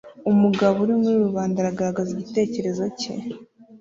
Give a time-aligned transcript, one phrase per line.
[0.31, 3.11] Umugabo uri muri rubanda aragaragaza igitekerezo cye